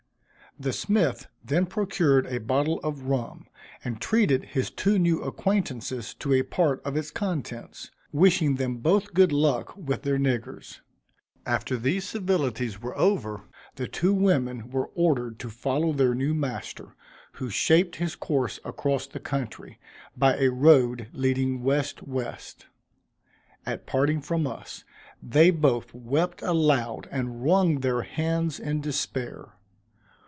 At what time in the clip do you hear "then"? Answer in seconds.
1.43-1.65